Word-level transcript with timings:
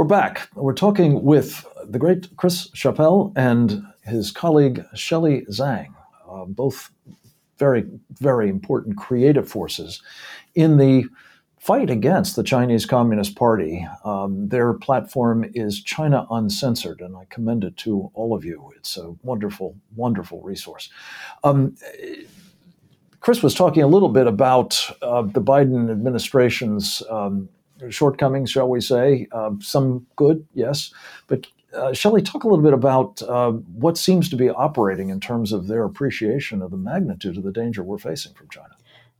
We're 0.00 0.06
back. 0.06 0.48
We're 0.54 0.72
talking 0.72 1.24
with 1.24 1.66
the 1.84 1.98
great 1.98 2.34
Chris 2.38 2.70
Chappell 2.70 3.34
and 3.36 3.84
his 4.02 4.30
colleague 4.30 4.82
Shelley 4.94 5.42
Zhang, 5.50 5.88
uh, 6.26 6.46
both 6.46 6.90
very, 7.58 7.84
very 8.12 8.48
important 8.48 8.96
creative 8.96 9.46
forces 9.46 10.00
in 10.54 10.78
the 10.78 11.04
fight 11.58 11.90
against 11.90 12.34
the 12.34 12.42
Chinese 12.42 12.86
Communist 12.86 13.36
Party. 13.36 13.86
Um, 14.02 14.48
their 14.48 14.72
platform 14.72 15.44
is 15.52 15.82
China 15.82 16.26
Uncensored, 16.30 17.02
and 17.02 17.14
I 17.14 17.26
commend 17.28 17.64
it 17.64 17.76
to 17.76 18.10
all 18.14 18.32
of 18.32 18.42
you. 18.42 18.72
It's 18.78 18.96
a 18.96 19.10
wonderful, 19.22 19.76
wonderful 19.96 20.40
resource. 20.40 20.88
Um, 21.44 21.76
Chris 23.20 23.42
was 23.42 23.52
talking 23.54 23.82
a 23.82 23.86
little 23.86 24.08
bit 24.08 24.26
about 24.26 24.82
uh, 25.02 25.20
the 25.20 25.42
Biden 25.42 25.90
administration's 25.90 27.02
um, 27.10 27.50
shortcomings, 27.88 28.50
shall 28.50 28.68
we 28.68 28.80
say. 28.80 29.26
Uh, 29.32 29.52
some 29.60 30.06
good, 30.16 30.46
yes. 30.54 30.92
But 31.26 31.46
uh, 31.72 31.92
Shelley, 31.92 32.22
talk 32.22 32.44
a 32.44 32.48
little 32.48 32.64
bit 32.64 32.72
about 32.72 33.22
uh, 33.22 33.52
what 33.52 33.96
seems 33.96 34.28
to 34.30 34.36
be 34.36 34.50
operating 34.50 35.10
in 35.10 35.20
terms 35.20 35.52
of 35.52 35.68
their 35.68 35.84
appreciation 35.84 36.62
of 36.62 36.70
the 36.70 36.76
magnitude 36.76 37.36
of 37.36 37.44
the 37.44 37.52
danger 37.52 37.82
we're 37.82 37.98
facing 37.98 38.34
from 38.34 38.48
China. 38.48 38.74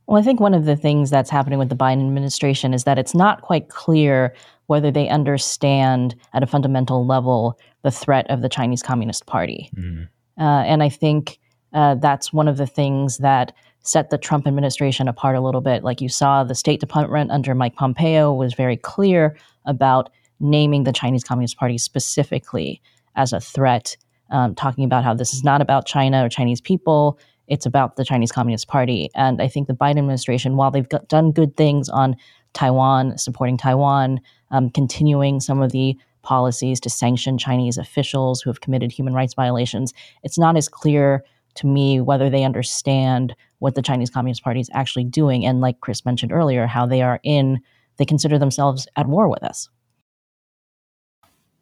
Well, 0.07 0.19
I 0.19 0.23
think 0.23 0.39
one 0.39 0.53
of 0.53 0.65
the 0.65 0.75
things 0.75 1.09
that's 1.09 1.29
happening 1.29 1.59
with 1.59 1.69
the 1.69 1.75
Biden 1.75 2.05
administration 2.05 2.73
is 2.73 2.83
that 2.83 2.99
it's 2.99 3.15
not 3.15 3.41
quite 3.41 3.69
clear 3.69 4.33
whether 4.67 4.91
they 4.91 5.07
understand 5.07 6.15
at 6.33 6.43
a 6.43 6.47
fundamental 6.47 7.05
level 7.05 7.57
the 7.83 7.91
threat 7.91 8.29
of 8.29 8.41
the 8.41 8.49
Chinese 8.49 8.83
Communist 8.83 9.25
Party. 9.25 9.69
Mm. 9.75 10.09
Uh, 10.39 10.63
and 10.65 10.83
I 10.83 10.89
think 10.89 11.39
uh, 11.73 11.95
that's 11.95 12.33
one 12.33 12.47
of 12.47 12.57
the 12.57 12.67
things 12.67 13.19
that 13.19 13.53
set 13.83 14.09
the 14.09 14.17
Trump 14.17 14.47
administration 14.47 15.07
apart 15.07 15.35
a 15.35 15.41
little 15.41 15.61
bit. 15.61 15.83
Like 15.83 16.01
you 16.01 16.09
saw, 16.09 16.43
the 16.43 16.55
State 16.55 16.79
Department 16.79 17.31
under 17.31 17.55
Mike 17.55 17.75
Pompeo 17.75 18.33
was 18.33 18.53
very 18.53 18.77
clear 18.77 19.37
about 19.65 20.09
naming 20.39 20.83
the 20.83 20.93
Chinese 20.93 21.23
Communist 21.23 21.57
Party 21.57 21.77
specifically 21.77 22.81
as 23.15 23.33
a 23.33 23.39
threat, 23.39 23.97
um, 24.29 24.55
talking 24.55 24.83
about 24.83 25.03
how 25.03 25.13
this 25.13 25.33
is 25.33 25.43
not 25.43 25.61
about 25.61 25.85
China 25.85 26.25
or 26.25 26.29
Chinese 26.29 26.61
people. 26.61 27.19
It's 27.47 27.65
about 27.65 27.95
the 27.95 28.05
Chinese 28.05 28.31
Communist 28.31 28.67
Party. 28.67 29.09
And 29.13 29.41
I 29.41 29.47
think 29.47 29.67
the 29.67 29.73
Biden 29.73 29.97
administration, 29.97 30.55
while 30.55 30.71
they've 30.71 30.87
got, 30.87 31.07
done 31.09 31.31
good 31.31 31.57
things 31.57 31.89
on 31.89 32.15
Taiwan, 32.53 33.17
supporting 33.17 33.57
Taiwan, 33.57 34.19
um, 34.51 34.69
continuing 34.69 35.39
some 35.39 35.61
of 35.61 35.71
the 35.71 35.97
policies 36.23 36.79
to 36.81 36.89
sanction 36.89 37.37
Chinese 37.37 37.77
officials 37.77 38.41
who 38.41 38.49
have 38.49 38.61
committed 38.61 38.91
human 38.91 39.13
rights 39.13 39.33
violations, 39.33 39.93
it's 40.23 40.37
not 40.37 40.55
as 40.55 40.69
clear 40.69 41.23
to 41.55 41.67
me 41.67 42.01
whether 42.01 42.29
they 42.29 42.43
understand 42.43 43.35
what 43.59 43.75
the 43.75 43.81
Chinese 43.81 44.09
Communist 44.09 44.43
Party 44.43 44.59
is 44.59 44.69
actually 44.73 45.03
doing. 45.03 45.45
And 45.45 45.61
like 45.61 45.79
Chris 45.81 46.05
mentioned 46.05 46.31
earlier, 46.31 46.67
how 46.67 46.85
they 46.85 47.01
are 47.01 47.19
in, 47.23 47.59
they 47.97 48.05
consider 48.05 48.39
themselves 48.39 48.87
at 48.95 49.07
war 49.07 49.29
with 49.29 49.43
us. 49.43 49.69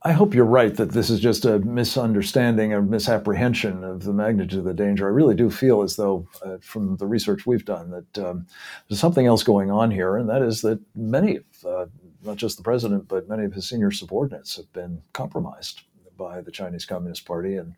I 0.04 0.14
hope 0.14 0.34
you're 0.34 0.46
right 0.46 0.74
that 0.76 0.92
this 0.92 1.10
is 1.10 1.20
just 1.20 1.44
a 1.44 1.60
misunderstanding 1.60 2.72
or 2.72 2.82
misapprehension 2.82 3.84
of 3.84 4.04
the 4.04 4.14
magnitude 4.14 4.60
of 4.60 4.66
the 4.66 4.74
danger. 4.74 5.06
I 5.06 5.12
really 5.12 5.36
do 5.36 5.50
feel 5.50 5.82
as 5.82 5.98
though, 5.98 6.26
uh, 6.42 6.56
from 6.62 6.96
the 6.96 7.06
research 7.06 7.46
we've 7.46 7.66
done, 7.66 7.92
that 7.92 8.26
um, 8.26 8.48
there's 8.88 9.02
something 9.02 9.26
else 9.26 9.44
going 9.44 9.70
on 9.70 9.92
here, 9.92 10.16
and 10.16 10.30
that 10.30 10.42
is 10.42 10.62
that 10.62 10.80
many, 10.96 11.40
uh, 11.68 11.88
not 12.24 12.38
just 12.38 12.56
the 12.56 12.64
president, 12.64 13.10
but 13.10 13.28
many 13.28 13.44
of 13.44 13.54
his 13.54 13.68
senior 13.68 13.92
subordinates 13.92 14.56
have 14.56 14.72
been 14.72 15.02
compromised 15.12 15.82
by 16.20 16.42
the 16.42 16.52
Chinese 16.52 16.86
Communist 16.86 17.26
Party, 17.26 17.56
and 17.56 17.74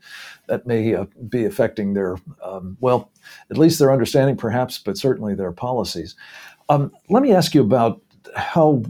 that 0.48 0.66
may 0.66 0.96
uh, 0.96 1.06
be 1.30 1.46
affecting 1.46 1.94
their, 1.94 2.18
um, 2.44 2.76
well, 2.82 3.10
at 3.52 3.58
least 3.58 3.80
their 3.80 3.94
understanding, 3.94 4.36
perhaps, 4.36 4.78
but 4.78 4.98
certainly 4.98 5.36
their 5.36 5.54
policies. 5.54 6.16
Um, 6.68 6.92
let 7.10 7.24
me 7.24 7.32
ask 7.34 7.56
you 7.56 7.62
about 7.62 8.02
how 8.36 8.84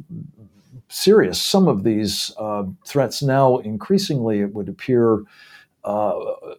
serious 0.88 1.42
some 1.42 1.68
of 1.68 1.84
these 1.84 2.34
uh, 2.38 2.64
threats 2.88 3.22
now 3.22 3.58
increasingly, 3.60 4.40
it 4.42 4.54
would 4.54 4.70
appear, 4.70 5.24
uh, 5.84 6.14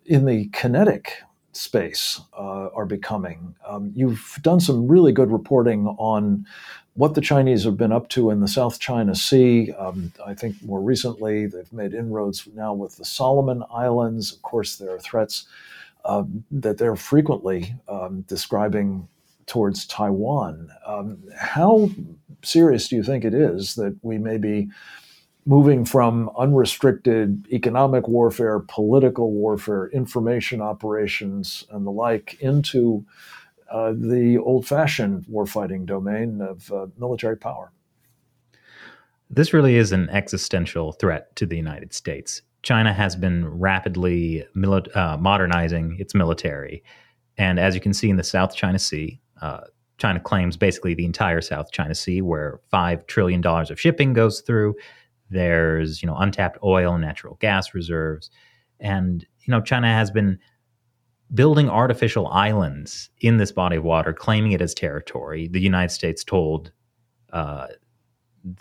in 0.04 0.24
the 0.24 0.48
kinetic 0.52 1.22
space 1.52 2.20
uh, 2.32 2.68
are 2.74 2.86
becoming. 2.86 3.54
Um, 3.66 3.92
you've 3.94 4.38
done 4.42 4.60
some 4.60 4.88
really 4.88 5.12
good 5.12 5.30
reporting 5.30 5.86
on 5.98 6.46
what 6.94 7.14
the 7.14 7.20
Chinese 7.20 7.64
have 7.64 7.76
been 7.76 7.92
up 7.92 8.08
to 8.10 8.30
in 8.30 8.40
the 8.40 8.48
South 8.48 8.78
China 8.78 9.14
Sea. 9.14 9.72
Um, 9.72 10.12
I 10.24 10.34
think 10.34 10.62
more 10.62 10.80
recently 10.80 11.46
they've 11.46 11.72
made 11.72 11.94
inroads 11.94 12.46
now 12.54 12.74
with 12.74 12.96
the 12.96 13.04
Solomon 13.04 13.64
Islands. 13.72 14.32
Of 14.32 14.42
course, 14.42 14.76
there 14.76 14.94
are 14.94 14.98
threats 14.98 15.46
uh, 16.04 16.24
that 16.50 16.78
they're 16.78 16.96
frequently 16.96 17.74
um, 17.88 18.22
describing 18.22 19.08
towards 19.46 19.86
Taiwan. 19.86 20.70
Um, 20.86 21.18
how 21.36 21.90
serious 22.42 22.88
do 22.88 22.96
you 22.96 23.02
think 23.02 23.24
it 23.24 23.34
is 23.34 23.74
that 23.76 23.96
we 24.02 24.18
may 24.18 24.36
be 24.36 24.68
moving 25.44 25.84
from 25.84 26.30
unrestricted 26.38 27.46
economic 27.50 28.06
warfare, 28.06 28.60
political 28.60 29.32
warfare, 29.32 29.88
information 29.88 30.60
operations, 30.60 31.66
and 31.70 31.84
the 31.86 31.90
like 31.90 32.38
into 32.40 33.04
uh, 33.72 33.92
the 33.96 34.38
old 34.38 34.66
fashioned 34.66 35.24
warfighting 35.26 35.86
domain 35.86 36.40
of 36.40 36.70
uh, 36.70 36.86
military 36.98 37.36
power. 37.36 37.72
This 39.30 39.54
really 39.54 39.76
is 39.76 39.92
an 39.92 40.10
existential 40.10 40.92
threat 40.92 41.34
to 41.36 41.46
the 41.46 41.56
United 41.56 41.94
States. 41.94 42.42
China 42.62 42.92
has 42.92 43.16
been 43.16 43.48
rapidly 43.48 44.44
mili- 44.54 44.94
uh, 44.94 45.16
modernizing 45.16 45.96
its 45.98 46.14
military. 46.14 46.84
And 47.38 47.58
as 47.58 47.74
you 47.74 47.80
can 47.80 47.94
see 47.94 48.10
in 48.10 48.16
the 48.16 48.22
South 48.22 48.54
China 48.54 48.78
Sea, 48.78 49.20
uh, 49.40 49.62
China 49.96 50.20
claims 50.20 50.56
basically 50.56 50.92
the 50.94 51.06
entire 51.06 51.40
South 51.40 51.72
China 51.72 51.94
Sea, 51.94 52.20
where 52.20 52.60
$5 52.72 53.06
trillion 53.06 53.44
of 53.46 53.80
shipping 53.80 54.12
goes 54.12 54.42
through. 54.42 54.74
There's, 55.30 56.02
you 56.02 56.06
know, 56.06 56.16
untapped 56.16 56.58
oil 56.62 56.92
and 56.92 57.02
natural 57.02 57.36
gas 57.40 57.72
reserves. 57.72 58.30
And, 58.80 59.26
you 59.40 59.50
know, 59.50 59.62
China 59.62 59.86
has 59.86 60.10
been 60.10 60.38
building 61.34 61.68
artificial 61.68 62.26
islands 62.28 63.10
in 63.20 63.38
this 63.38 63.52
body 63.52 63.76
of 63.76 63.84
water, 63.84 64.12
claiming 64.12 64.52
it 64.52 64.60
as 64.60 64.74
territory. 64.74 65.48
The 65.48 65.60
United 65.60 65.90
States 65.90 66.24
told 66.24 66.72
uh, 67.32 67.68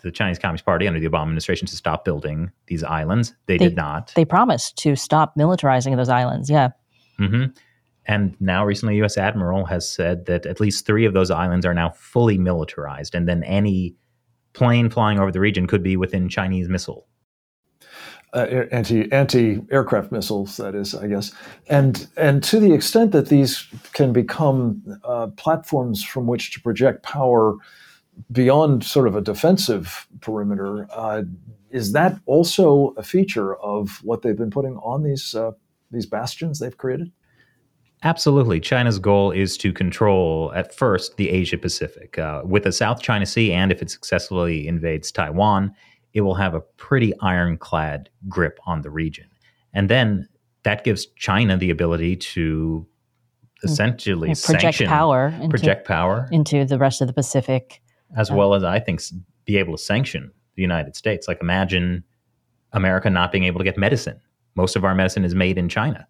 the 0.02 0.10
Chinese 0.10 0.38
Communist 0.38 0.64
Party 0.64 0.86
under 0.86 1.00
the 1.00 1.08
Obama 1.08 1.22
administration 1.22 1.66
to 1.68 1.76
stop 1.76 2.04
building 2.04 2.50
these 2.66 2.82
islands. 2.82 3.34
They, 3.46 3.58
they 3.58 3.68
did 3.68 3.76
not. 3.76 4.12
They 4.14 4.24
promised 4.24 4.76
to 4.78 4.96
stop 4.96 5.36
militarizing 5.36 5.96
those 5.96 6.08
islands. 6.08 6.48
Yeah. 6.48 6.70
Mm-hmm. 7.18 7.52
And 8.06 8.36
now, 8.40 8.64
recently, 8.64 8.96
U.S. 8.96 9.16
Admiral 9.16 9.64
has 9.66 9.88
said 9.88 10.26
that 10.26 10.44
at 10.46 10.58
least 10.58 10.86
three 10.86 11.04
of 11.04 11.14
those 11.14 11.30
islands 11.30 11.64
are 11.64 11.74
now 11.74 11.90
fully 11.90 12.36
militarized, 12.36 13.14
and 13.14 13.28
then 13.28 13.44
any 13.44 13.94
plane 14.54 14.90
flying 14.90 15.20
over 15.20 15.30
the 15.30 15.38
region 15.38 15.66
could 15.68 15.82
be 15.82 15.96
within 15.96 16.28
Chinese 16.28 16.68
missile 16.68 17.06
uh, 18.34 18.64
anti 18.70 19.10
anti 19.12 19.60
aircraft 19.70 20.12
missiles. 20.12 20.56
That 20.56 20.74
is, 20.74 20.94
I 20.94 21.06
guess, 21.06 21.32
and 21.68 22.06
and 22.16 22.42
to 22.44 22.58
the 22.58 22.72
extent 22.72 23.12
that 23.12 23.28
these 23.28 23.66
can 23.92 24.12
become 24.12 24.82
uh, 25.04 25.28
platforms 25.36 26.02
from 26.02 26.26
which 26.26 26.52
to 26.52 26.60
project 26.60 27.02
power 27.02 27.56
beyond 28.30 28.84
sort 28.84 29.08
of 29.08 29.16
a 29.16 29.20
defensive 29.20 30.06
perimeter, 30.20 30.86
uh, 30.92 31.22
is 31.70 31.92
that 31.92 32.18
also 32.26 32.94
a 32.96 33.02
feature 33.02 33.56
of 33.56 34.00
what 34.04 34.22
they've 34.22 34.36
been 34.36 34.50
putting 34.50 34.76
on 34.78 35.02
these 35.02 35.34
uh, 35.34 35.52
these 35.90 36.06
bastions 36.06 36.58
they've 36.58 36.76
created? 36.76 37.10
Absolutely. 38.04 38.58
China's 38.58 38.98
goal 38.98 39.30
is 39.30 39.56
to 39.58 39.72
control, 39.72 40.52
at 40.56 40.74
first, 40.74 41.16
the 41.18 41.30
Asia 41.30 41.56
Pacific. 41.56 42.18
Uh, 42.18 42.42
with 42.44 42.64
the 42.64 42.72
South 42.72 43.00
China 43.00 43.24
Sea, 43.24 43.52
and 43.52 43.70
if 43.70 43.80
it 43.80 43.90
successfully 43.90 44.66
invades 44.66 45.12
Taiwan, 45.12 45.72
it 46.14 46.20
will 46.22 46.34
have 46.34 46.54
a 46.54 46.60
pretty 46.60 47.12
ironclad 47.20 48.10
grip 48.28 48.58
on 48.66 48.82
the 48.82 48.90
region. 48.90 49.26
And 49.72 49.88
then 49.88 50.28
that 50.64 50.84
gives 50.84 51.06
China 51.16 51.56
the 51.56 51.70
ability 51.70 52.16
to 52.16 52.86
essentially 53.64 54.28
yeah, 54.28 54.34
project 54.34 54.62
sanction, 54.62 54.86
power 54.88 55.28
into, 55.28 55.48
project 55.48 55.86
power 55.86 56.28
into 56.30 56.64
the 56.64 56.78
rest 56.78 57.00
of 57.00 57.06
the 57.06 57.12
Pacific, 57.12 57.80
as 58.16 58.30
uh, 58.30 58.34
well 58.34 58.54
as 58.54 58.64
I 58.64 58.78
think 58.78 59.00
be 59.44 59.56
able 59.56 59.76
to 59.76 59.82
sanction 59.82 60.30
the 60.56 60.62
United 60.62 60.96
States. 60.96 61.28
Like 61.28 61.40
imagine 61.40 62.04
America 62.72 63.08
not 63.10 63.32
being 63.32 63.44
able 63.44 63.58
to 63.58 63.64
get 63.64 63.78
medicine. 63.78 64.20
Most 64.54 64.76
of 64.76 64.84
our 64.84 64.94
medicine 64.94 65.24
is 65.24 65.34
made 65.34 65.58
in 65.58 65.68
China. 65.68 66.06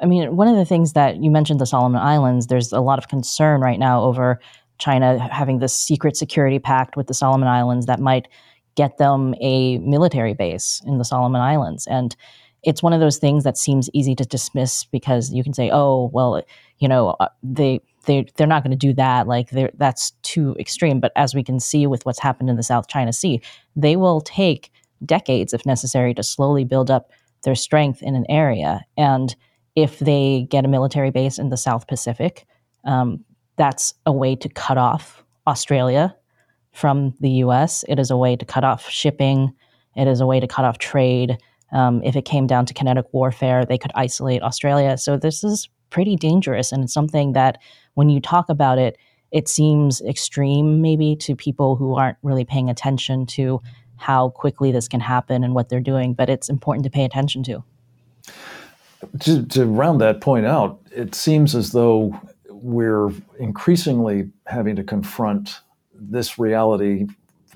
I 0.00 0.06
mean, 0.06 0.34
one 0.36 0.48
of 0.48 0.56
the 0.56 0.64
things 0.64 0.94
that 0.94 1.22
you 1.22 1.30
mentioned 1.30 1.60
the 1.60 1.66
Solomon 1.66 2.00
Islands, 2.00 2.48
there's 2.48 2.72
a 2.72 2.80
lot 2.80 2.98
of 2.98 3.08
concern 3.08 3.60
right 3.60 3.78
now 3.78 4.02
over 4.02 4.40
China 4.78 5.18
having 5.32 5.60
this 5.60 5.72
secret 5.72 6.16
security 6.16 6.58
pact 6.58 6.96
with 6.96 7.06
the 7.06 7.14
Solomon 7.14 7.46
Islands 7.46 7.86
that 7.86 8.00
might 8.00 8.26
get 8.74 8.98
them 8.98 9.34
a 9.40 9.78
military 9.78 10.34
base 10.34 10.80
in 10.86 10.98
the 10.98 11.04
Solomon 11.04 11.40
Islands. 11.40 11.86
And 11.86 12.14
it's 12.62 12.82
one 12.82 12.92
of 12.92 13.00
those 13.00 13.18
things 13.18 13.44
that 13.44 13.58
seems 13.58 13.90
easy 13.92 14.14
to 14.14 14.24
dismiss 14.24 14.84
because 14.84 15.32
you 15.32 15.42
can 15.42 15.52
say, 15.52 15.70
"Oh, 15.72 16.10
well, 16.12 16.42
you 16.78 16.88
know, 16.88 17.16
uh, 17.20 17.28
they 17.42 17.80
they 18.06 18.26
they're 18.36 18.46
not 18.46 18.62
going 18.62 18.70
to 18.70 18.76
do 18.76 18.92
that. 18.94 19.26
Like 19.26 19.50
that's 19.74 20.12
too 20.22 20.54
extreme." 20.58 21.00
But 21.00 21.12
as 21.16 21.34
we 21.34 21.42
can 21.42 21.58
see 21.58 21.86
with 21.86 22.06
what's 22.06 22.20
happened 22.20 22.50
in 22.50 22.56
the 22.56 22.62
South 22.62 22.86
China 22.86 23.12
Sea, 23.12 23.40
they 23.74 23.96
will 23.96 24.20
take 24.20 24.70
decades, 25.04 25.52
if 25.52 25.66
necessary, 25.66 26.14
to 26.14 26.22
slowly 26.22 26.64
build 26.64 26.90
up 26.90 27.10
their 27.42 27.56
strength 27.56 28.02
in 28.02 28.14
an 28.14 28.26
area. 28.28 28.82
And 28.96 29.34
if 29.74 29.98
they 29.98 30.46
get 30.48 30.64
a 30.64 30.68
military 30.68 31.10
base 31.10 31.38
in 31.38 31.48
the 31.48 31.56
South 31.56 31.88
Pacific, 31.88 32.46
um, 32.84 33.24
that's 33.56 33.94
a 34.06 34.12
way 34.12 34.36
to 34.36 34.48
cut 34.48 34.78
off 34.78 35.24
Australia 35.46 36.14
from 36.72 37.14
the 37.20 37.30
US. 37.44 37.84
It 37.88 37.98
is 37.98 38.10
a 38.10 38.16
way 38.16 38.36
to 38.36 38.44
cut 38.44 38.64
off 38.64 38.88
shipping 38.88 39.52
It 39.94 40.08
is 40.08 40.20
a 40.20 40.26
way 40.26 40.40
to 40.40 40.46
cut 40.46 40.64
off 40.64 40.78
trade. 40.78 41.38
Um, 41.70 42.02
if 42.02 42.16
it 42.16 42.24
came 42.24 42.46
down 42.46 42.66
to 42.66 42.74
kinetic 42.74 43.06
warfare, 43.12 43.64
they 43.64 43.78
could 43.78 43.92
isolate 43.94 44.42
Australia. 44.42 44.96
So 44.96 45.16
this 45.16 45.44
is 45.44 45.68
pretty 45.90 46.16
dangerous, 46.16 46.72
and 46.72 46.84
it's 46.84 46.94
something 46.94 47.32
that 47.34 47.58
when 47.94 48.08
you 48.08 48.20
talk 48.20 48.48
about 48.48 48.78
it, 48.78 48.96
it 49.30 49.48
seems 49.48 50.00
extreme 50.02 50.80
maybe 50.80 51.16
to 51.16 51.36
people 51.36 51.76
who 51.76 51.94
aren't 51.94 52.16
really 52.22 52.44
paying 52.44 52.70
attention 52.70 53.26
to 53.26 53.60
how 53.96 54.30
quickly 54.30 54.72
this 54.72 54.88
can 54.88 55.00
happen 55.00 55.44
and 55.44 55.54
what 55.54 55.68
they're 55.68 55.80
doing. 55.80 56.14
But 56.14 56.28
it's 56.28 56.48
important 56.48 56.84
to 56.84 56.90
pay 56.90 57.04
attention 57.04 57.42
to. 57.44 57.64
To, 59.20 59.44
to 59.46 59.66
round 59.66 60.00
that 60.00 60.20
point 60.20 60.46
out, 60.46 60.80
it 60.94 61.14
seems 61.14 61.54
as 61.54 61.72
though 61.72 62.18
we're 62.48 63.10
increasingly 63.38 64.30
having 64.46 64.76
to 64.76 64.84
confront 64.84 65.60
this 66.10 66.38
reality 66.38 67.06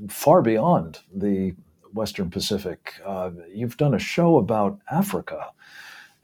far 0.08 0.42
beyond 0.42 1.00
the 1.14 1.54
Western 1.92 2.30
Pacific. 2.30 2.94
Uh, 3.04 3.30
you've 3.52 3.76
done 3.76 3.94
a 3.94 3.98
show 3.98 4.36
about 4.36 4.78
Africa 4.90 5.50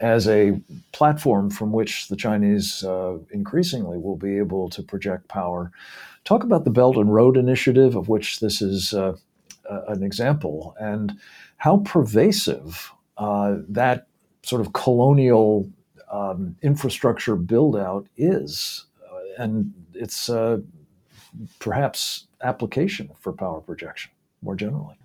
as 0.00 0.26
a 0.28 0.60
platform 0.92 1.48
from 1.48 1.72
which 1.72 2.08
the 2.08 2.16
Chinese 2.16 2.84
uh, 2.84 3.19
increasingly 3.30 3.98
will 3.98 4.16
be 4.16 4.36
able 4.38 4.69
to 4.70 4.82
project 4.82 5.28
power. 5.28 5.70
Talk 6.24 6.42
about 6.42 6.64
the 6.64 6.70
Belt 6.70 6.96
and 6.96 7.12
Road 7.14 7.36
Initiative, 7.36 7.96
of 7.96 8.08
which 8.08 8.40
this 8.40 8.60
is 8.60 8.92
uh, 8.92 9.14
an 9.88 10.02
example, 10.02 10.75
and 10.78 11.14
how 11.56 11.78
pervasive 11.78 12.92
uh, 13.16 13.56
that 13.68 14.06
sort 14.42 14.60
of 14.60 14.72
colonial 14.72 15.70
um, 16.10 16.56
infrastructure 16.62 17.36
build 17.36 17.76
out 17.76 18.06
is, 18.16 18.86
uh, 19.10 19.42
and 19.42 19.72
its 19.94 20.28
uh, 20.28 20.58
perhaps 21.58 22.26
application 22.43 23.11
for 23.20 23.32
power 23.32 23.61
projection 23.61 24.12
more 24.43 24.55
generally. 24.55 24.96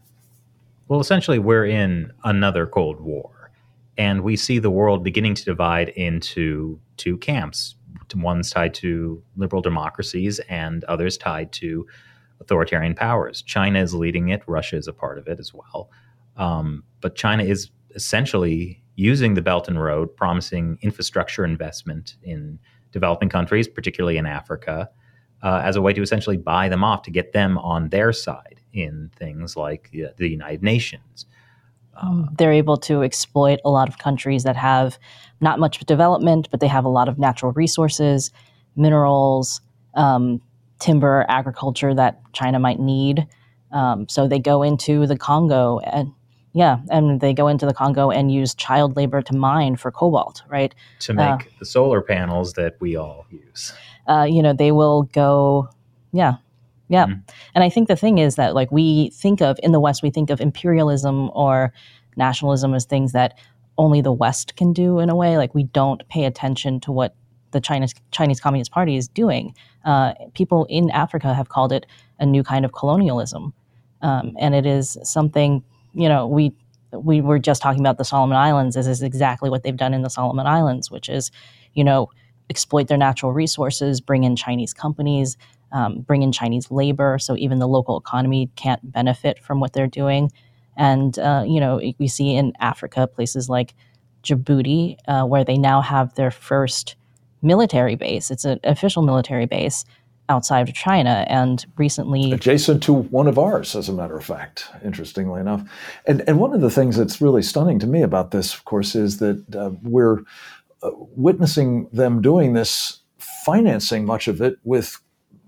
Well, 0.88 1.00
essentially, 1.00 1.40
we're 1.40 1.66
in 1.66 2.12
another 2.24 2.66
Cold 2.66 3.00
War, 3.02 3.52
and 3.98 4.22
we 4.22 4.36
see 4.36 4.60
the 4.60 4.72
world 4.72 5.04
beginning 5.04 5.36
to 5.36 5.46
divide 5.46 5.90
into 5.90 6.80
two 6.96 7.18
camps. 7.18 7.76
One's 8.16 8.50
tied 8.50 8.74
to 8.76 9.22
liberal 9.36 9.62
democracies, 9.62 10.40
and 10.50 10.84
others 10.86 11.18
tied 11.18 11.52
to 11.54 11.86
authoritarian 12.40 12.96
powers. 12.96 13.42
China 13.42 13.80
is 13.80 13.94
leading 13.94 14.30
it. 14.30 14.42
Russia 14.48 14.78
is 14.78 14.88
a 14.88 14.94
part 14.94 15.18
of 15.18 15.28
it 15.28 15.40
as 15.40 15.54
well. 15.54 15.90
Um, 16.38 16.84
but 17.02 17.16
China 17.16 17.44
is 17.44 17.70
essentially 17.96 18.82
using 18.96 19.34
the 19.34 19.42
Belt 19.42 19.68
and 19.68 19.82
Road, 19.82 20.16
promising 20.16 20.78
infrastructure 20.82 21.44
investment 21.44 22.16
in 22.24 22.60
developing 22.92 23.30
countries, 23.30 23.68
particularly 23.68 24.18
in 24.18 24.26
Africa, 24.26 24.90
uh, 25.44 25.62
as 25.64 25.76
a 25.76 25.82
way 25.82 25.94
to 25.94 26.02
essentially 26.02 26.38
buy 26.38 26.70
them 26.70 26.84
off 26.84 27.04
to 27.04 27.12
get 27.12 27.34
them 27.34 27.58
on 27.60 27.90
their 27.90 28.12
side 28.12 28.60
in 28.74 29.12
things 29.16 29.56
like 29.56 29.90
the, 29.92 30.08
the 30.18 30.28
United 30.28 30.64
Nations. 30.64 31.26
Uh, 31.96 32.26
They're 32.38 32.54
able 32.54 32.78
to 32.78 33.04
exploit 33.04 33.60
a 33.66 33.70
lot 33.70 33.90
of 33.90 33.98
countries 33.98 34.44
that 34.44 34.56
have 34.56 35.00
not 35.42 35.60
much 35.60 35.80
development, 35.80 36.48
but 36.52 36.60
they 36.60 36.68
have 36.68 36.86
a 36.86 36.90
lot 36.90 37.10
of 37.10 37.18
natural 37.18 37.52
resources, 37.54 38.32
minerals, 38.76 39.62
um, 39.96 40.42
timber, 40.80 41.26
agriculture 41.28 41.94
that 41.96 42.22
China 42.34 42.60
might 42.60 42.80
need. 42.80 43.28
Um, 43.72 44.08
so 44.08 44.28
they 44.28 44.40
go 44.40 44.64
into 44.64 45.08
the 45.08 45.18
Congo 45.18 45.80
and 45.80 46.12
yeah, 46.58 46.80
and 46.90 47.22
they 47.22 47.34
go 47.34 47.48
into 47.48 47.68
the 47.68 47.74
Congo 47.74 48.10
and 48.10 48.32
use 48.32 48.56
child 48.56 48.96
labor 48.96 49.22
to 49.22 49.36
mine 49.36 49.76
for 49.76 49.92
cobalt, 49.92 50.42
right? 50.50 50.74
To 51.02 51.14
make 51.14 51.28
uh, 51.28 51.38
the 51.60 51.66
solar 51.66 52.02
panels 52.02 52.54
that 52.54 52.78
we 52.80 52.96
all 52.96 53.28
use. 53.30 53.74
Uh, 54.08 54.26
you 54.28 54.42
know, 54.42 54.54
they 54.54 54.72
will 54.72 55.04
go, 55.04 55.70
yeah, 56.14 56.38
yeah. 56.90 57.06
Mm-hmm. 57.06 57.20
And 57.54 57.64
I 57.64 57.70
think 57.70 57.88
the 57.88 57.96
thing 57.96 58.18
is 58.18 58.38
that, 58.38 58.56
like, 58.56 58.72
we 58.72 59.12
think 59.12 59.40
of 59.40 59.60
in 59.62 59.72
the 59.72 59.80
West, 59.80 60.02
we 60.02 60.10
think 60.10 60.32
of 60.32 60.42
imperialism 60.42 61.30
or 61.36 61.72
nationalism 62.16 62.74
as 62.74 62.86
things 62.86 63.12
that 63.12 63.38
only 63.78 64.02
the 64.02 64.12
West 64.12 64.56
can 64.56 64.74
do 64.74 64.98
in 64.98 65.12
a 65.12 65.16
way. 65.16 65.38
Like, 65.38 65.54
we 65.54 65.66
don't 65.66 66.08
pay 66.10 66.26
attention 66.26 66.80
to 66.80 66.92
what 66.92 67.14
the 67.52 67.62
Chinese 67.62 67.94
Chinese 68.10 68.40
Communist 68.40 68.72
Party 68.72 68.96
is 68.96 69.08
doing. 69.08 69.54
Uh, 69.86 70.14
people 70.34 70.66
in 70.72 70.90
Africa 70.90 71.36
have 71.36 71.50
called 71.50 71.72
it 71.72 71.86
a 72.20 72.26
new 72.26 72.42
kind 72.42 72.66
of 72.66 72.74
colonialism, 72.74 73.54
um, 74.02 74.36
and 74.40 74.56
it 74.56 74.66
is 74.66 74.98
something 75.04 75.64
you 75.98 76.08
know, 76.08 76.28
we 76.28 76.54
we 76.92 77.20
were 77.20 77.40
just 77.40 77.62
talking 77.62 77.82
about 77.82 77.98
the 77.98 78.06
Solomon 78.06 78.38
Islands. 78.38 78.76
This 78.76 78.88
is 78.88 79.02
exactly 79.02 79.50
what 79.50 79.64
they've 79.64 79.76
done 79.76 79.94
in 79.94 80.04
the 80.04 80.10
Solomon 80.10 80.48
Islands, 80.48 80.90
which 80.90 81.10
is, 81.10 81.32
you 81.74 81.84
know, 81.84 82.10
exploit 82.50 82.88
their 82.88 82.98
natural 82.98 83.34
resources, 83.34 84.00
bring 84.00 84.24
in 84.24 84.36
Chinese 84.36 84.74
companies, 84.74 85.36
um, 85.74 86.00
bring 86.02 86.22
in 86.22 86.32
Chinese 86.32 86.72
labor, 86.72 87.20
so 87.20 87.36
even 87.36 87.60
the 87.60 87.68
local 87.68 87.98
economy 87.98 88.50
can't 88.56 88.92
benefit 88.92 89.40
from 89.40 89.60
what 89.60 89.74
they're 89.74 89.88
doing. 89.88 90.32
And 90.78 91.18
uh, 91.20 91.44
you 91.46 91.60
know, 91.60 91.82
we 91.98 92.08
see 92.08 92.36
in 92.36 92.54
Africa 92.60 93.08
places 93.08 93.50
like 93.50 93.74
Djibouti, 94.24 94.98
uh, 95.08 95.26
where 95.26 95.44
they 95.44 95.58
now 95.58 95.82
have 95.82 96.14
their 96.14 96.32
first 96.32 96.96
military 97.42 97.96
base. 97.96 98.32
It's 98.32 98.46
an 98.46 98.60
official 98.64 99.02
military 99.02 99.46
base 99.46 99.84
outside 100.30 100.68
of 100.68 100.76
China 100.76 101.26
and 101.30 101.66
recently 101.78 102.32
adjacent 102.32 102.84
to 102.84 102.94
one 102.94 103.28
of 103.28 103.38
ours, 103.38 103.76
as 103.76 103.90
a 103.90 103.94
matter 103.94 104.18
of 104.18 104.26
fact, 104.26 104.70
interestingly 104.84 105.40
enough. 105.40 105.64
And 106.06 106.24
and 106.28 106.40
one 106.40 106.54
of 106.54 106.62
the 106.62 106.72
things 106.72 106.98
that's 106.98 107.22
really 107.22 107.42
stunning 107.42 107.80
to 107.80 107.88
me 107.88 108.02
about 108.02 108.32
this, 108.32 108.54
of 108.54 108.66
course, 108.66 108.96
is 108.96 109.20
that 109.20 109.56
uh, 109.56 109.72
we're 109.84 110.20
uh, 110.84 110.92
witnessing 110.94 111.88
them 111.92 112.22
doing 112.22 112.54
this, 112.54 113.00
financing 113.18 114.06
much 114.06 114.28
of 114.28 114.42
it 114.42 114.58
with 114.64 115.00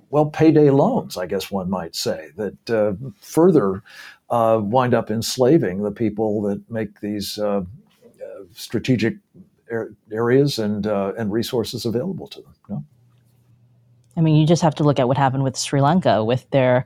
well 0.10 0.26
payday 0.26 0.70
loans, 0.70 1.18
I 1.18 1.25
guess 1.25 1.52
one 1.52 1.70
might 1.70 1.96
say, 1.96 2.30
that 2.36 2.70
uh, 2.70 2.94
further 3.20 3.84
uh, 4.30 4.60
wind 4.62 4.94
up 4.94 5.12
enslaving 5.12 5.84
the 5.84 5.92
people 5.92 6.42
that 6.44 6.70
make 6.70 7.00
these 7.02 7.38
uh, 7.38 7.62
uh, 7.62 8.44
strategic 8.54 9.18
areas 10.12 10.58
and 10.58 10.88
and 10.88 11.32
resources 11.32 11.86
available 11.86 12.28
to 12.28 12.42
them. 12.42 12.56
You 12.70 12.75
know? 12.75 12.84
I 14.19 14.21
mean, 14.21 14.36
you 14.36 14.45
just 14.45 14.62
have 14.62 14.75
to 14.75 14.83
look 14.83 15.00
at 15.00 15.07
what 15.07 15.18
happened 15.18 15.44
with 15.44 15.57
Sri 15.57 15.80
Lanka 15.80 16.25
with 16.25 16.48
their, 16.51 16.86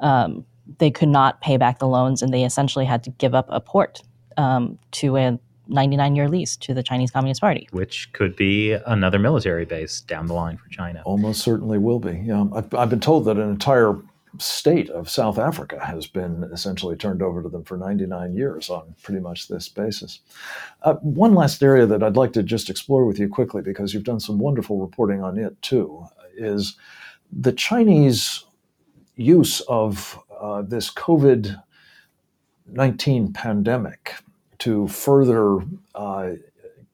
um, 0.00 0.44
they 0.78 0.90
could 0.90 1.08
not 1.08 1.40
pay 1.40 1.56
back 1.56 1.78
the 1.78 1.88
loans 1.88 2.20
and 2.20 2.32
they 2.32 2.44
essentially 2.44 2.84
had 2.84 3.02
to 3.04 3.10
give 3.10 3.34
up 3.34 3.46
a 3.48 3.58
port 3.58 4.02
um, 4.36 4.78
to 4.92 5.16
a 5.16 5.38
99 5.68 6.14
year 6.14 6.28
lease 6.28 6.58
to 6.58 6.74
the 6.74 6.82
Chinese 6.82 7.10
Communist 7.10 7.40
Party. 7.40 7.66
Which 7.70 8.12
could 8.12 8.36
be 8.36 8.72
another 8.72 9.18
military 9.18 9.64
base 9.64 10.02
down 10.02 10.26
the 10.26 10.34
line 10.34 10.58
for 10.58 10.68
China. 10.68 11.00
Almost 11.06 11.40
certainly 11.40 11.78
will 11.78 12.00
be. 12.00 12.22
Yeah. 12.22 12.44
I've, 12.54 12.74
I've 12.74 12.90
been 12.90 13.00
told 13.00 13.24
that 13.24 13.38
an 13.38 13.48
entire 13.48 13.96
state 14.38 14.90
of 14.90 15.08
South 15.08 15.38
Africa 15.38 15.82
has 15.82 16.06
been 16.06 16.44
essentially 16.52 16.96
turned 16.96 17.22
over 17.22 17.42
to 17.42 17.48
them 17.48 17.64
for 17.64 17.78
99 17.78 18.34
years 18.34 18.68
on 18.68 18.94
pretty 19.02 19.20
much 19.20 19.48
this 19.48 19.70
basis. 19.70 20.20
Uh, 20.82 20.94
one 20.96 21.34
last 21.34 21.62
area 21.62 21.86
that 21.86 22.02
I'd 22.02 22.16
like 22.16 22.34
to 22.34 22.42
just 22.42 22.68
explore 22.68 23.06
with 23.06 23.18
you 23.18 23.28
quickly 23.28 23.62
because 23.62 23.94
you've 23.94 24.04
done 24.04 24.20
some 24.20 24.38
wonderful 24.38 24.80
reporting 24.80 25.22
on 25.22 25.38
it 25.38 25.62
too 25.62 26.06
is 26.36 26.76
the 27.32 27.52
Chinese 27.52 28.44
use 29.16 29.60
of 29.62 30.18
uh, 30.40 30.62
this 30.62 30.92
COVID 30.92 31.60
19 32.66 33.32
pandemic 33.32 34.14
to 34.58 34.88
further 34.88 35.58
uh, 35.94 36.30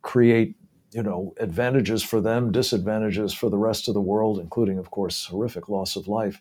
create 0.03 0.57
you 0.93 1.03
know 1.03 1.33
advantages 1.39 2.03
for 2.03 2.21
them 2.21 2.51
disadvantages 2.51 3.33
for 3.33 3.49
the 3.49 3.59
rest 3.59 3.87
of 3.87 3.95
the 3.95 4.01
world 4.01 4.41
including 4.41 4.77
of 4.77 4.91
course 4.91 5.27
horrific 5.27 5.69
loss 5.69 5.95
of 5.95 6.09
life. 6.09 6.41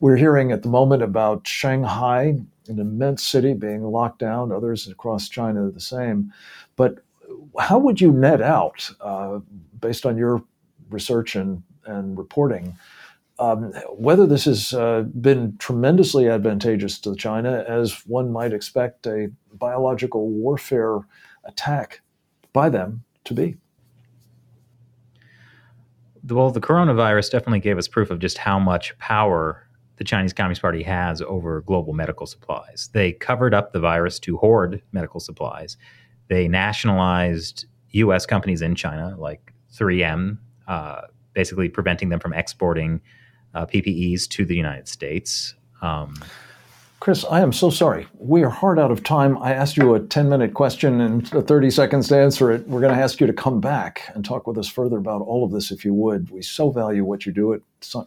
We're 0.00 0.16
hearing 0.16 0.50
at 0.50 0.62
the 0.62 0.68
moment 0.68 1.02
about 1.02 1.46
shanghai 1.46 2.40
an 2.68 2.78
immense 2.78 3.22
city 3.22 3.52
being 3.54 3.82
locked 3.82 4.18
down 4.18 4.52
others 4.52 4.88
across 4.88 5.28
china 5.28 5.70
the 5.70 5.80
same. 5.80 6.32
But 6.76 7.04
how 7.58 7.78
would 7.78 8.00
you 8.00 8.12
net 8.12 8.40
out 8.40 8.90
uh, 9.00 9.40
based 9.80 10.06
on 10.06 10.16
your 10.16 10.42
research 10.90 11.36
and 11.36 11.62
and 11.86 12.16
reporting. 12.16 12.76
Um, 13.38 13.72
whether 13.90 14.26
this 14.26 14.44
has 14.44 14.72
uh, 14.72 15.02
been 15.20 15.56
tremendously 15.58 16.28
advantageous 16.28 16.98
to 17.00 17.16
China, 17.16 17.64
as 17.66 18.06
one 18.06 18.30
might 18.30 18.52
expect 18.52 19.06
a 19.06 19.30
biological 19.54 20.28
warfare 20.28 21.00
attack 21.44 22.02
by 22.52 22.68
them 22.68 23.04
to 23.24 23.34
be. 23.34 23.56
Well, 26.28 26.50
the 26.50 26.60
coronavirus 26.60 27.32
definitely 27.32 27.60
gave 27.60 27.78
us 27.78 27.88
proof 27.88 28.10
of 28.10 28.20
just 28.20 28.38
how 28.38 28.58
much 28.60 28.96
power 28.98 29.66
the 29.96 30.04
Chinese 30.04 30.32
Communist 30.32 30.62
Party 30.62 30.82
has 30.82 31.20
over 31.22 31.62
global 31.62 31.92
medical 31.92 32.26
supplies. 32.26 32.90
They 32.92 33.12
covered 33.12 33.54
up 33.54 33.72
the 33.72 33.80
virus 33.80 34.18
to 34.20 34.36
hoard 34.36 34.82
medical 34.92 35.20
supplies. 35.20 35.76
They 36.28 36.48
nationalized 36.48 37.66
U.S. 37.90 38.24
companies 38.24 38.62
in 38.62 38.74
China, 38.74 39.16
like 39.18 39.52
3M, 39.74 40.38
uh, 40.66 41.02
basically 41.34 41.68
preventing 41.68 42.08
them 42.08 42.20
from 42.20 42.32
exporting 42.32 43.00
uh, 43.54 43.66
PPEs 43.66 44.28
to 44.28 44.44
the 44.44 44.56
United 44.56 44.88
States. 44.88 45.54
Um, 45.82 46.14
Chris, 47.02 47.24
I 47.24 47.40
am 47.40 47.52
so 47.52 47.68
sorry. 47.68 48.06
We 48.16 48.44
are 48.44 48.48
hard 48.48 48.78
out 48.78 48.92
of 48.92 49.02
time. 49.02 49.36
I 49.38 49.52
asked 49.52 49.76
you 49.76 49.96
a 49.96 49.98
10 49.98 50.28
minute 50.28 50.54
question 50.54 51.00
and 51.00 51.28
30 51.28 51.68
seconds 51.68 52.06
to 52.06 52.16
answer 52.16 52.52
it. 52.52 52.68
We're 52.68 52.80
going 52.80 52.94
to 52.94 53.02
ask 53.02 53.20
you 53.20 53.26
to 53.26 53.32
come 53.32 53.60
back 53.60 54.02
and 54.14 54.24
talk 54.24 54.46
with 54.46 54.56
us 54.56 54.68
further 54.68 54.98
about 54.98 55.20
all 55.20 55.44
of 55.44 55.50
this, 55.50 55.72
if 55.72 55.84
you 55.84 55.94
would. 55.94 56.30
We 56.30 56.42
so 56.42 56.70
value 56.70 57.04
what 57.04 57.26
you 57.26 57.32
do 57.32 57.54
at 57.54 57.60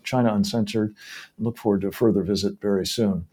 China 0.06 0.34
Uncensored. 0.34 0.96
Look 1.40 1.58
forward 1.58 1.82
to 1.82 1.88
a 1.90 1.92
further 1.92 2.24
visit 2.24 2.62
very 2.62 2.88
soon. 2.88 3.28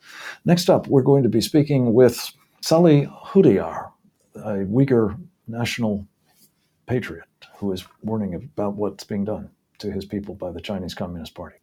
Next 0.45 0.69
up, 0.69 0.89
we're 0.89 1.03
going 1.03 1.23
to 1.23 1.29
be 1.29 1.41
speaking 1.41 1.95
with 1.95 2.33
Salih 2.61 3.07
Hudayar, 3.27 3.93
a 4.35 4.65
Uyghur 4.67 5.17
national 5.47 6.09
patriot 6.87 7.25
who 7.59 7.71
is 7.71 7.85
warning 8.03 8.35
about 8.35 8.75
what's 8.75 9.05
being 9.05 9.25
done 9.25 9.49
to 9.83 9.93
his 9.93 10.05
people 10.05 10.35
by 10.35 10.51
the 10.51 10.61
Chinese 10.61 10.95
Communist 10.95 11.35
Party. 11.35 11.62